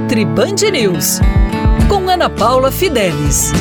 Nutri 0.00 0.24
Band 0.24 0.70
News, 0.72 1.20
com 1.88 2.08
Ana 2.08 2.28
Paula 2.30 2.72
Fidelis. 2.72 3.52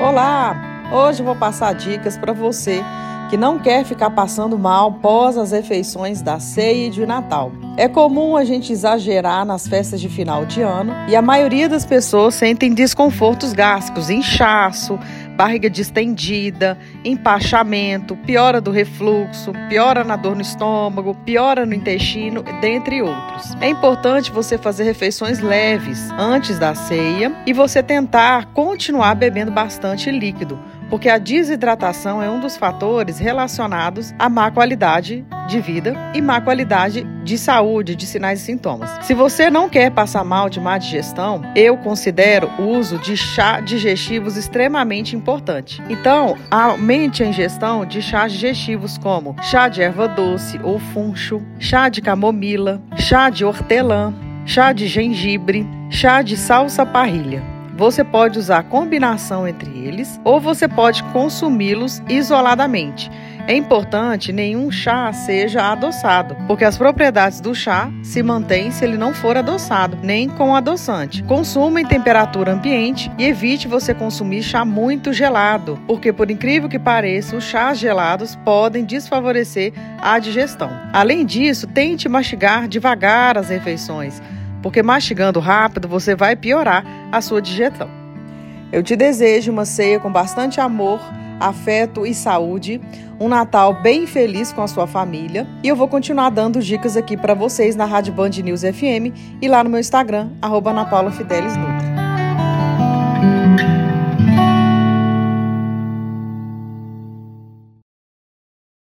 Olá! 0.00 0.56
Hoje 0.92 1.22
vou 1.22 1.34
passar 1.34 1.74
dicas 1.74 2.16
para 2.18 2.32
você 2.32 2.84
que 3.28 3.36
não 3.36 3.58
quer 3.58 3.84
ficar 3.84 4.10
passando 4.10 4.58
mal 4.58 4.92
pós 4.92 5.36
as 5.36 5.52
refeições 5.52 6.22
da 6.22 6.38
ceia 6.40 6.86
e 6.86 6.90
de 6.90 7.04
Natal. 7.06 7.52
É 7.76 7.86
comum 7.86 8.36
a 8.36 8.44
gente 8.44 8.72
exagerar 8.72 9.44
nas 9.44 9.68
festas 9.68 10.00
de 10.00 10.08
final 10.08 10.46
de 10.46 10.62
ano 10.62 10.94
e 11.08 11.14
a 11.14 11.22
maioria 11.22 11.68
das 11.68 11.84
pessoas 11.84 12.34
sentem 12.34 12.72
desconfortos 12.72 13.52
gástricos, 13.52 14.10
inchaço, 14.10 14.98
barriga 15.38 15.70
distendida, 15.70 16.76
empachamento, 17.04 18.16
piora 18.16 18.60
do 18.60 18.72
refluxo, 18.72 19.52
piora 19.68 20.02
na 20.02 20.16
dor 20.16 20.34
no 20.34 20.42
estômago, 20.42 21.14
piora 21.24 21.64
no 21.64 21.72
intestino, 21.72 22.42
dentre 22.60 23.00
outros. 23.00 23.54
É 23.60 23.68
importante 23.68 24.32
você 24.32 24.58
fazer 24.58 24.82
refeições 24.82 25.38
leves 25.38 26.10
antes 26.18 26.58
da 26.58 26.74
ceia 26.74 27.32
e 27.46 27.52
você 27.52 27.84
tentar 27.84 28.46
continuar 28.46 29.14
bebendo 29.14 29.52
bastante 29.52 30.10
líquido 30.10 30.58
porque 30.88 31.08
a 31.08 31.18
desidratação 31.18 32.22
é 32.22 32.30
um 32.30 32.40
dos 32.40 32.56
fatores 32.56 33.18
relacionados 33.18 34.14
à 34.18 34.28
má 34.28 34.50
qualidade 34.50 35.24
de 35.48 35.60
vida 35.60 35.94
e 36.14 36.20
má 36.20 36.40
qualidade 36.40 37.02
de 37.24 37.38
saúde, 37.38 37.96
de 37.96 38.06
sinais 38.06 38.40
e 38.40 38.44
sintomas. 38.44 38.90
Se 39.02 39.14
você 39.14 39.50
não 39.50 39.68
quer 39.68 39.90
passar 39.90 40.24
mal 40.24 40.48
de 40.48 40.60
má 40.60 40.78
digestão, 40.78 41.42
eu 41.56 41.76
considero 41.78 42.50
o 42.58 42.64
uso 42.64 42.98
de 42.98 43.16
chá 43.16 43.60
digestivos 43.60 44.36
extremamente 44.36 45.16
importante. 45.16 45.82
Então, 45.88 46.36
aumente 46.50 47.22
a 47.22 47.26
ingestão 47.26 47.84
de 47.84 48.02
chás 48.02 48.32
digestivos 48.32 48.98
como 48.98 49.34
chá 49.42 49.68
de 49.68 49.82
erva 49.82 50.06
doce 50.06 50.60
ou 50.62 50.78
funcho, 50.78 51.42
chá 51.58 51.88
de 51.88 52.02
camomila, 52.02 52.80
chá 52.96 53.30
de 53.30 53.44
hortelã, 53.44 54.14
chá 54.44 54.72
de 54.72 54.86
gengibre, 54.86 55.66
chá 55.90 56.22
de 56.22 56.36
salsa 56.36 56.84
parrilha. 56.84 57.57
Você 57.78 58.02
pode 58.02 58.40
usar 58.40 58.64
combinação 58.64 59.46
entre 59.46 59.70
eles 59.70 60.20
ou 60.24 60.40
você 60.40 60.66
pode 60.66 61.00
consumi-los 61.12 62.02
isoladamente. 62.08 63.08
É 63.46 63.54
importante 63.54 64.32
nenhum 64.32 64.68
chá 64.68 65.12
seja 65.12 65.70
adoçado, 65.70 66.36
porque 66.48 66.64
as 66.64 66.76
propriedades 66.76 67.40
do 67.40 67.54
chá 67.54 67.88
se 68.02 68.20
mantêm 68.20 68.72
se 68.72 68.84
ele 68.84 68.98
não 68.98 69.14
for 69.14 69.36
adoçado, 69.36 69.96
nem 70.02 70.28
com 70.28 70.56
adoçante. 70.56 71.22
Consuma 71.22 71.80
em 71.80 71.86
temperatura 71.86 72.52
ambiente 72.52 73.10
e 73.16 73.24
evite 73.24 73.68
você 73.68 73.94
consumir 73.94 74.42
chá 74.42 74.64
muito 74.64 75.12
gelado, 75.12 75.78
porque 75.86 76.12
por 76.12 76.32
incrível 76.32 76.68
que 76.68 76.80
pareça, 76.80 77.36
os 77.36 77.44
chás 77.44 77.78
gelados 77.78 78.34
podem 78.44 78.84
desfavorecer 78.84 79.72
a 80.02 80.18
digestão. 80.18 80.70
Além 80.92 81.24
disso, 81.24 81.68
tente 81.68 82.08
mastigar 82.08 82.66
devagar 82.66 83.38
as 83.38 83.50
refeições 83.50 84.20
porque 84.62 84.82
mastigando 84.82 85.40
rápido 85.40 85.88
você 85.88 86.14
vai 86.14 86.36
piorar 86.36 86.84
a 87.10 87.20
sua 87.20 87.40
digestão. 87.40 87.88
Eu 88.70 88.82
te 88.82 88.94
desejo 88.94 89.50
uma 89.50 89.64
ceia 89.64 89.98
com 89.98 90.10
bastante 90.12 90.60
amor, 90.60 91.00
afeto 91.40 92.04
e 92.06 92.14
saúde, 92.14 92.80
um 93.20 93.28
Natal 93.28 93.74
bem 93.82 94.06
feliz 94.06 94.52
com 94.52 94.62
a 94.62 94.68
sua 94.68 94.86
família 94.86 95.46
e 95.62 95.68
eu 95.68 95.76
vou 95.76 95.88
continuar 95.88 96.30
dando 96.30 96.60
dicas 96.60 96.96
aqui 96.96 97.16
para 97.16 97.34
vocês 97.34 97.74
na 97.74 97.84
Rádio 97.84 98.12
Band 98.12 98.30
News 98.30 98.62
FM 98.62 99.38
e 99.40 99.48
lá 99.48 99.64
no 99.64 99.70
meu 99.70 99.80
Instagram, 99.80 100.30
arroba 100.42 100.72